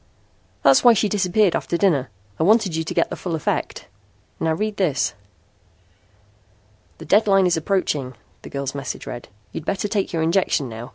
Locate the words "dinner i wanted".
1.77-2.75